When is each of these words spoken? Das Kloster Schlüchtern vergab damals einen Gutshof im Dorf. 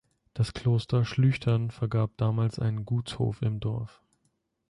Das 0.33 0.53
Kloster 0.53 1.05
Schlüchtern 1.05 1.69
vergab 1.69 2.17
damals 2.17 2.57
einen 2.57 2.85
Gutshof 2.85 3.43
im 3.43 3.59
Dorf. 3.59 4.01